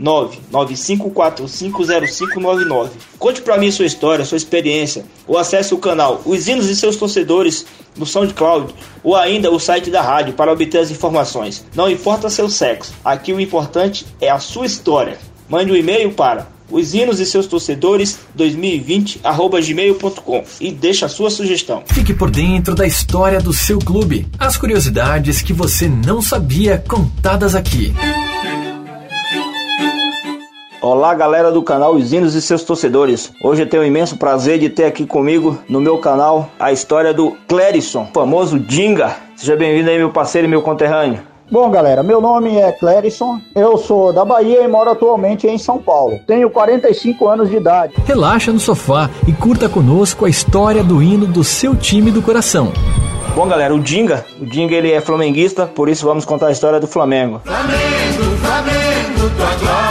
[0.00, 2.90] 995450599.
[3.18, 6.96] Conte para mim sua história, sua experiência, ou acesse o canal Os Hinos e seus
[6.96, 11.64] torcedores no SoundCloud ou ainda o site da rádio para obter as informações.
[11.74, 15.18] Não importa seu sexo, aqui o importante é a sua história.
[15.48, 19.20] Mande um e-mail para os hinos e seus torcedores 2020
[19.66, 21.82] gmail.com e deixa a sua sugestão.
[21.86, 24.26] Fique por dentro da história do seu clube.
[24.38, 27.92] As curiosidades que você não sabia contadas aqui.
[30.82, 33.30] Olá, galera do canal Os Hinos e seus torcedores.
[33.40, 37.14] Hoje eu tenho o imenso prazer de ter aqui comigo no meu canal a história
[37.14, 39.14] do Clérison, famoso Dinga.
[39.36, 41.20] Seja bem-vindo aí, meu parceiro e meu conterrâneo.
[41.48, 45.78] Bom, galera, meu nome é Clérison, eu sou da Bahia e moro atualmente em São
[45.78, 46.18] Paulo.
[46.26, 47.94] Tenho 45 anos de idade.
[48.04, 52.72] Relaxa no sofá e curta conosco a história do hino do seu time do coração.
[53.36, 56.80] Bom, galera, o Dinga, o Dinga ele é flamenguista, por isso vamos contar a história
[56.80, 57.40] do Flamengo.
[57.44, 59.81] Flamengo, Flamengo, tua glória.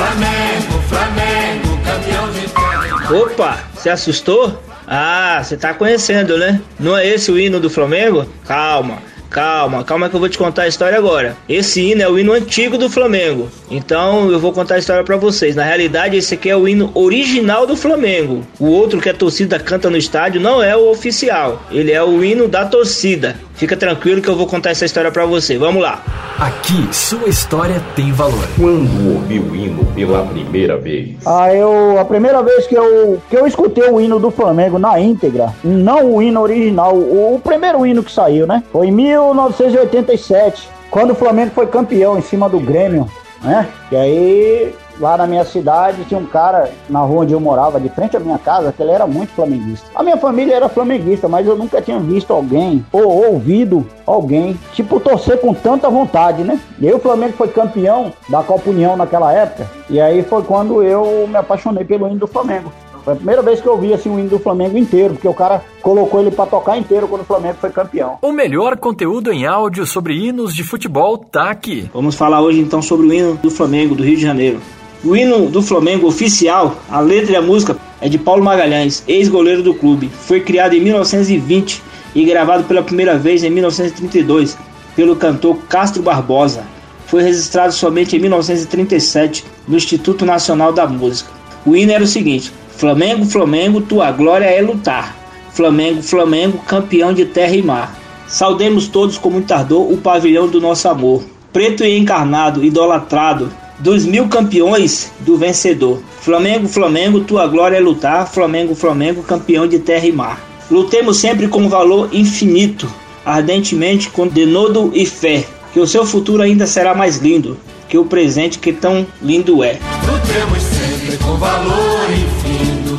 [0.00, 3.14] Flamengo, Flamengo, campeão de.
[3.14, 4.58] Opa, se assustou?
[4.86, 6.58] Ah, você tá conhecendo, né?
[6.78, 8.26] Não é esse o hino do Flamengo?
[8.46, 9.10] Calma.
[9.28, 11.36] Calma, calma que eu vou te contar a história agora.
[11.48, 13.48] Esse hino é o hino antigo do Flamengo.
[13.70, 15.54] Então eu vou contar a história para vocês.
[15.54, 18.44] Na realidade, esse aqui é o hino original do Flamengo.
[18.58, 21.62] O outro que a torcida canta no estádio não é o oficial.
[21.70, 23.36] Ele é o hino da torcida.
[23.60, 25.58] Fica tranquilo que eu vou contar essa história para você.
[25.58, 26.02] Vamos lá.
[26.38, 28.48] Aqui, sua história tem valor.
[28.56, 31.10] Quando ouviu o hino pela primeira vez?
[31.26, 34.98] Ah, eu a primeira vez que eu que eu escutei o hino do Flamengo na
[34.98, 38.62] íntegra, não o hino original, o, o primeiro hino que saiu, né?
[38.72, 43.10] Foi em 1987, quando o Flamengo foi campeão em cima do Grêmio,
[43.42, 43.68] né?
[43.92, 47.88] E aí lá na minha cidade tinha um cara na rua onde eu morava, de
[47.88, 49.88] frente à minha casa, que ele era muito flamenguista.
[49.94, 55.00] A minha família era flamenguista, mas eu nunca tinha visto alguém ou ouvido alguém, tipo,
[55.00, 56.60] torcer com tanta vontade, né?
[56.78, 60.82] E aí o Flamengo foi campeão da Copa União naquela época, e aí foi quando
[60.82, 62.70] eu me apaixonei pelo hino do Flamengo.
[63.04, 65.34] Foi a primeira vez que eu vi assim o hino do Flamengo inteiro, porque o
[65.34, 68.18] cara colocou ele para tocar inteiro quando o Flamengo foi campeão.
[68.20, 71.90] O melhor conteúdo em áudio sobre hinos de futebol tá aqui.
[71.94, 74.60] Vamos falar hoje então sobre o hino do Flamengo do Rio de Janeiro.
[75.02, 79.62] O hino do Flamengo oficial, a letra e a música é de Paulo Magalhães, ex-goleiro
[79.62, 80.10] do clube.
[80.26, 81.82] Foi criado em 1920
[82.14, 84.58] e gravado pela primeira vez em 1932
[84.94, 86.64] pelo cantor Castro Barbosa.
[87.06, 91.30] Foi registrado somente em 1937 no Instituto Nacional da Música.
[91.64, 95.16] O hino era o seguinte: Flamengo, Flamengo, tua glória é lutar.
[95.52, 97.98] Flamengo, Flamengo, campeão de terra e mar.
[98.28, 101.24] Saudemos todos com muito ardor o pavilhão do nosso amor.
[101.52, 103.50] Preto e encarnado, idolatrado,
[103.80, 106.00] dos mil campeões do vencedor.
[106.20, 108.26] Flamengo, Flamengo, tua glória é lutar.
[108.26, 110.40] Flamengo, Flamengo, campeão de terra e mar.
[110.70, 112.88] Lutemos sempre com valor infinito,
[113.24, 117.58] ardentemente com denodo e fé, que o seu futuro ainda será mais lindo
[117.90, 119.80] que o presente que tão lindo é.
[120.06, 122.96] Lutemos sempre com valor infinito,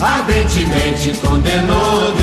[0.00, 2.17] ardentemente com denodo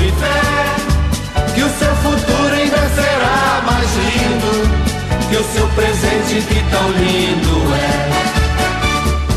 [6.44, 8.06] que tão lindo é.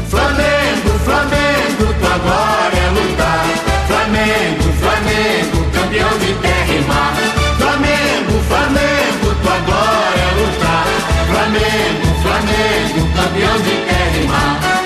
[0.10, 3.46] Flamengo, Flamengo, tua glória é lutar.
[3.88, 7.14] Flamengo, Flamengo, campeão de terra e mar.
[7.58, 10.88] Flamengo, Flamengo, tua glória é lutar.
[11.32, 14.79] Flamengo, Flamengo, campeão de terra e mar.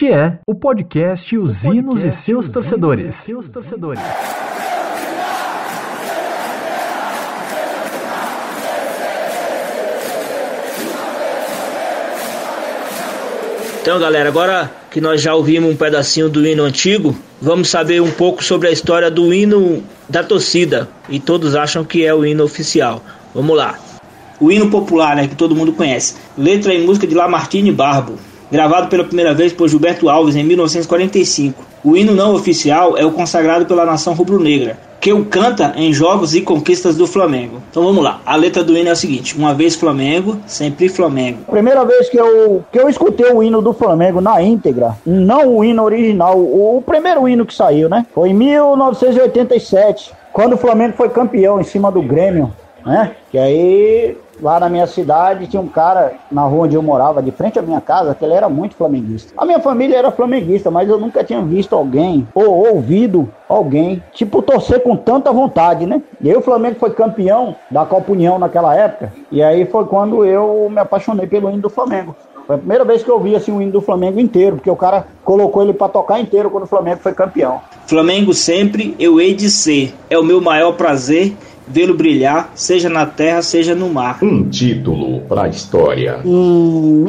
[0.00, 3.14] Este é o podcast Os Hinos e seus torcedores.
[3.26, 4.02] Seus torcedores.
[13.82, 18.10] Então, galera, agora que nós já ouvimos um pedacinho do hino antigo, vamos saber um
[18.10, 20.88] pouco sobre a história do hino da torcida.
[21.10, 23.02] E todos acham que é o hino oficial.
[23.34, 23.78] Vamos lá.
[24.40, 26.16] O hino popular, né, que todo mundo conhece.
[26.38, 28.18] Letra e música de Lamartine Barbo,
[28.50, 31.64] gravado pela primeira vez por Gilberto Alves em 1945.
[31.82, 36.34] O hino não oficial é o consagrado pela nação rubro-negra, que o canta em jogos
[36.34, 37.62] e conquistas do Flamengo.
[37.70, 38.20] Então vamos lá.
[38.26, 41.38] A letra do hino é a seguinte: Uma vez Flamengo, sempre Flamengo.
[41.50, 45.64] Primeira vez que eu, que eu escutei o hino do Flamengo na íntegra, não o
[45.64, 48.04] hino original, o, o primeiro hino que saiu, né?
[48.14, 52.52] Foi em 1987, quando o Flamengo foi campeão em cima do Grêmio,
[52.84, 53.12] né?
[53.30, 57.30] Que aí lá na minha cidade tinha um cara na rua onde eu morava, de
[57.30, 59.32] frente à minha casa, que ele era muito flamenguista.
[59.36, 64.42] A minha família era flamenguista, mas eu nunca tinha visto alguém ou ouvido alguém, tipo,
[64.42, 66.02] torcer com tanta vontade, né?
[66.20, 70.24] E aí o Flamengo foi campeão da Copa União naquela época, e aí foi quando
[70.24, 72.14] eu me apaixonei pelo hino do Flamengo.
[72.46, 74.76] Foi a primeira vez que eu vi assim, o hino do Flamengo inteiro, porque o
[74.76, 77.60] cara colocou ele para tocar inteiro quando o Flamengo foi campeão.
[77.86, 81.36] Flamengo sempre eu hei de ser, é o meu maior prazer
[81.70, 84.18] vê-lo brilhar, seja na terra, seja no mar.
[84.20, 86.20] Um título para a história.
[86.24, 87.04] Em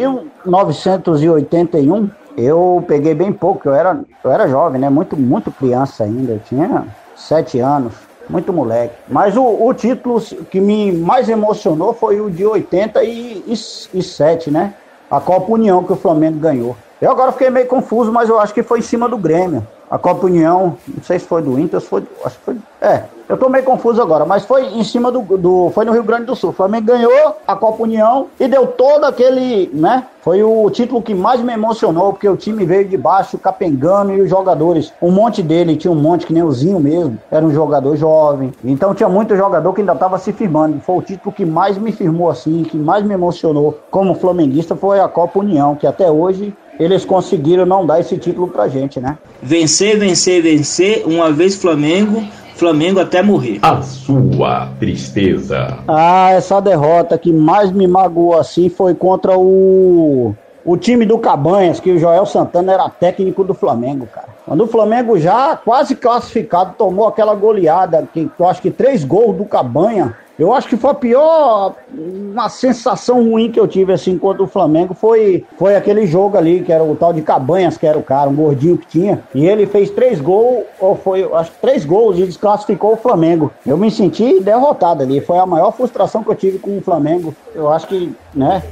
[0.46, 4.90] 1981, eu peguei bem pouco, eu era, eu era jovem, né?
[4.90, 6.86] Muito, muito criança ainda, eu tinha
[7.16, 7.94] sete anos,
[8.30, 8.94] muito moleque.
[9.10, 14.76] Mas o, o título que me mais emocionou foi o de 87, né?
[15.10, 16.76] A Copa União que o Flamengo ganhou.
[17.02, 19.66] Eu agora fiquei meio confuso, mas eu acho que foi em cima do Grêmio.
[19.90, 23.04] A Copa União, não sei se foi do Inter, se foi, acho que foi, é,
[23.32, 25.72] eu tô meio confuso agora, mas foi em cima do, do.
[25.74, 26.50] Foi no Rio Grande do Sul.
[26.50, 29.72] O Flamengo ganhou a Copa União e deu todo aquele.
[29.74, 30.04] né?
[30.22, 34.20] Foi o título que mais me emocionou, porque o time veio de baixo, capengando, e
[34.20, 37.54] os jogadores, um monte dele, tinha um monte que nem o Zinho mesmo, era um
[37.54, 38.52] jogador jovem.
[38.66, 40.82] Então tinha muito jogador que ainda estava se firmando.
[40.82, 45.00] Foi o título que mais me firmou assim, que mais me emocionou como flamenguista, foi
[45.00, 49.18] a Copa União, que até hoje eles conseguiram não dar esse título pra gente, né?
[49.42, 52.24] Vencer, vencer, vencer, uma vez Flamengo,
[52.62, 53.58] Flamengo até morrer.
[53.64, 55.80] A sua tristeza.
[55.88, 61.80] Ah, essa derrota que mais me magoou assim foi contra o o time do Cabanhas,
[61.80, 64.28] que o Joel Santana era técnico do Flamengo, cara.
[64.46, 69.36] Quando o Flamengo já quase classificado tomou aquela goleada, que eu acho que três gols
[69.36, 74.18] do Cabanha, eu acho que foi a pior, uma sensação ruim que eu tive assim
[74.18, 77.86] contra o Flamengo foi, foi aquele jogo ali, que era o tal de Cabanhas, que
[77.86, 79.24] era o cara, um gordinho que tinha.
[79.36, 83.52] E ele fez três gols, ou foi, acho que três gols e desclassificou o Flamengo.
[83.66, 85.22] Eu me senti derrotado ali.
[85.22, 87.36] Foi a maior frustração que eu tive com o Flamengo.
[87.54, 88.64] Eu acho que, né,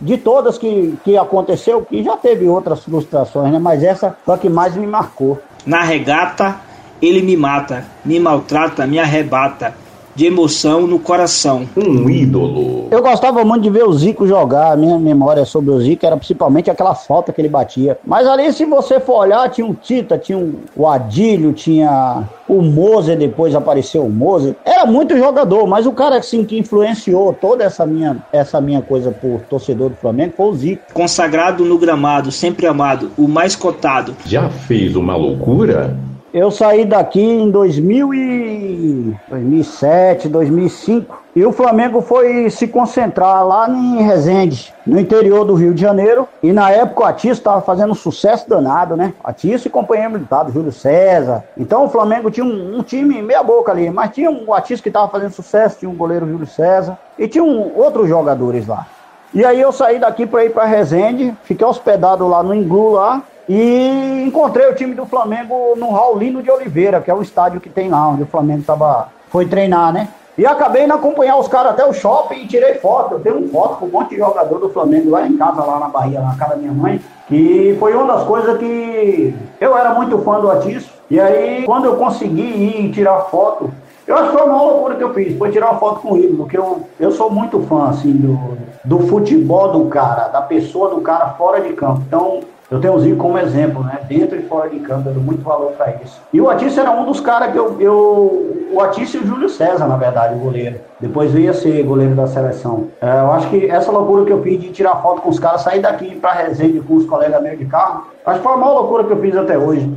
[0.00, 3.58] de todas que, que aconteceu, que já teve outras frustrações, né?
[3.58, 5.38] Mas essa foi a que mais me marcou.
[5.64, 6.56] Na regata,
[7.00, 9.74] ele me mata, me maltrata, me arrebata
[10.16, 11.68] de emoção no coração.
[11.76, 12.88] Um ídolo.
[12.90, 14.72] Eu gostava muito de ver o Zico jogar.
[14.72, 17.98] A minha memória sobre o Zico era principalmente aquela falta que ele batia.
[18.04, 22.62] Mas ali, se você for olhar, tinha um Tita, tinha um, o Adílio, tinha o
[22.62, 24.56] Moser, depois apareceu o Moser.
[24.64, 29.10] Era muito jogador, mas o cara assim, que influenciou toda essa minha, essa minha coisa
[29.10, 30.82] por torcedor do Flamengo foi o Zico.
[30.94, 34.16] Consagrado no gramado, sempre amado, o mais cotado.
[34.24, 35.94] Já fez uma loucura?
[36.36, 43.66] Eu saí daqui em 2000 e 2007, 2005 e o Flamengo foi se concentrar lá
[43.70, 46.28] em Resende, no interior do Rio de Janeiro.
[46.42, 49.14] E na época o Atício estava fazendo um sucesso danado, né?
[49.24, 51.42] Atício e companheiro militado, Júlio César.
[51.56, 54.74] Então o Flamengo tinha um, um time meia boca ali, mas tinha um, o que
[54.74, 58.86] estava fazendo sucesso, tinha um goleiro Júlio César e tinha um, outros jogadores lá.
[59.32, 63.22] E aí eu saí daqui para ir para Resende, fiquei hospedado lá no Inglu lá,
[63.48, 67.70] e encontrei o time do Flamengo no Raulino de Oliveira, que é o estádio que
[67.70, 70.08] tem lá, onde o Flamengo tava, foi treinar, né?
[70.38, 73.14] E acabei indo acompanhar os caras até o shopping e tirei foto.
[73.14, 75.78] Eu tenho um foto com um monte de jogador do Flamengo lá em casa, lá
[75.78, 77.00] na Bahia, na casa da minha mãe.
[77.26, 80.90] Que foi uma das coisas que eu era muito fã do Atício.
[81.10, 83.72] E aí, quando eu consegui ir tirar foto,
[84.06, 86.36] eu acho que foi uma loucura que eu fiz, foi tirar uma foto com ídolo,
[86.38, 91.00] porque eu, eu sou muito fã, assim, do, do futebol do cara, da pessoa do
[91.00, 92.02] cara fora de campo.
[92.06, 94.00] Então, eu tenho o Zico como exemplo, né?
[94.08, 96.20] Dentro e fora de campo, eu dou muito valor para isso.
[96.32, 98.68] E o Atício era um dos caras que eu, eu.
[98.72, 100.80] O Atício e o Júlio César, na verdade, o goleiro.
[100.98, 102.88] Depois veio a ser goleiro da seleção.
[103.00, 105.60] É, eu acho que essa loucura que eu fiz de tirar foto com os caras,
[105.60, 108.80] sair daqui pra Resende com os colegas meus de carro, acho que foi a maior
[108.80, 109.88] loucura que eu fiz até hoje.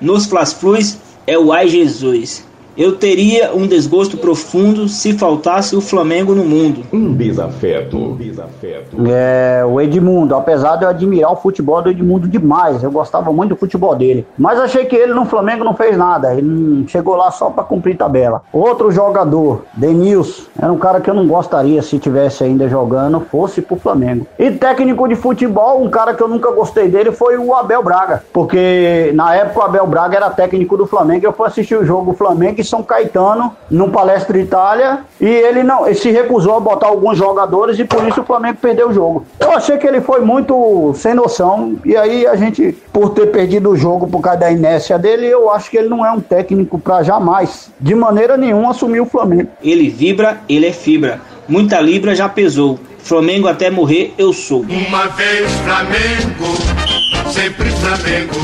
[0.00, 2.44] Nos Flas Plus é o Ai Jesus.
[2.76, 6.82] Eu teria um desgosto profundo se faltasse o Flamengo no mundo.
[6.92, 8.14] Um desafeto.
[8.16, 8.96] desafeto.
[9.08, 13.50] É, o Edmundo, apesar de eu admirar o futebol do Edmundo demais, eu gostava muito
[13.50, 14.26] do futebol dele.
[14.36, 16.34] Mas achei que ele no Flamengo não fez nada.
[16.34, 18.42] Ele chegou lá só para cumprir tabela.
[18.52, 23.62] Outro jogador, Denilson, era um cara que eu não gostaria se tivesse ainda jogando, fosse
[23.62, 24.26] pro Flamengo.
[24.38, 28.22] E técnico de futebol, um cara que eu nunca gostei dele foi o Abel Braga.
[28.34, 31.24] Porque na época o Abel Braga era técnico do Flamengo.
[31.24, 35.86] Eu fui assistir o jogo do Flamengo são Caetano no Palestra Itália e ele não,
[35.86, 39.26] ele se recusou a botar alguns jogadores e por isso o Flamengo perdeu o jogo.
[39.38, 43.70] Eu achei que ele foi muito sem noção e aí a gente, por ter perdido
[43.70, 46.78] o jogo por causa da inércia dele, eu acho que ele não é um técnico
[46.78, 49.48] para jamais, de maneira nenhuma, assumir o Flamengo.
[49.62, 51.20] Ele vibra, ele é fibra.
[51.48, 52.78] Muita libra já pesou.
[52.98, 54.62] Flamengo até morrer, eu sou.
[54.62, 58.34] Uma vez Flamengo, sempre Flamengo.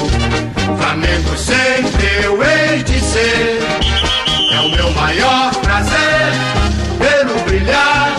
[0.78, 2.42] Flamengo sempre eu
[4.64, 6.32] o meu maior prazer
[6.98, 8.16] pelo brilhar,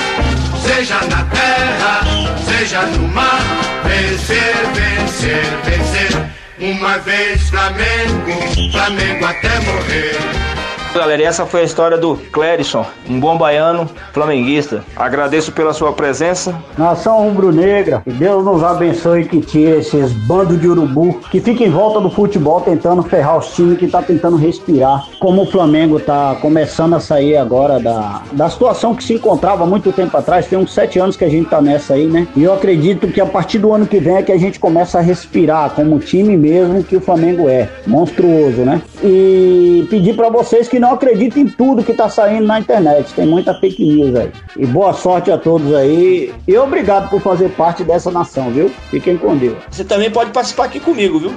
[0.61, 2.01] seja na terra,
[2.45, 3.41] seja no mar,
[3.85, 6.33] vencer, vencer, vencer.
[6.59, 10.62] Uma vez Flamengo, Flamengo até morrer.
[10.93, 14.83] Galera, essa foi a história do Clérison, um bom baiano flamenguista.
[14.95, 16.53] Agradeço pela sua presença.
[16.77, 21.63] Nação rubro-negra, que Deus nos abençoe e que tire esses bandos de urubu que fica
[21.63, 25.07] em volta do futebol tentando ferrar os times que tá tentando respirar.
[25.19, 29.91] Como o Flamengo tá começando a sair agora da, da situação que se encontrava muito
[29.91, 32.27] tempo atrás, tem uns sete anos que a gente tá nessa aí, né?
[32.35, 34.99] E eu acredito que a partir do ano que vem é que a gente começa
[34.99, 37.67] a respirar como time mesmo que o Flamengo é.
[37.87, 38.79] Monstruoso, né?
[39.03, 43.13] E pedir para vocês que não acredita em tudo que tá saindo na internet.
[43.13, 44.29] Tem muita fake news aí.
[44.57, 46.33] E boa sorte a todos aí.
[46.45, 48.69] E obrigado por fazer parte dessa nação, viu?
[48.91, 49.57] Fiquem com Deus.
[49.71, 51.33] Você também pode participar aqui comigo, viu?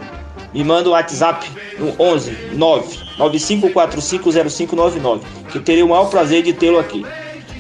[0.53, 1.49] Me manda o um WhatsApp
[1.79, 5.21] no 11 9 95450599,
[5.53, 7.07] que terei o maior prazer de tê-lo aqui.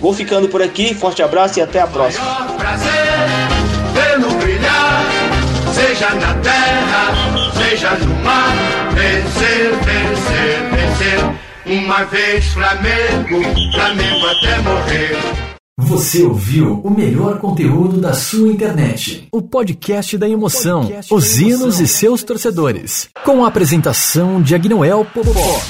[0.01, 2.27] Vou ficando por aqui, forte abraço e até a próxima.
[11.69, 13.43] Uma vez Flamengo,
[13.73, 15.17] Flamengo até morrer.
[15.77, 19.27] Você ouviu o melhor conteúdo da sua internet.
[19.33, 23.09] O podcast da emoção, podcast os hinos e seus torcedores.
[23.25, 25.61] Com a apresentação de Agnoel Popó.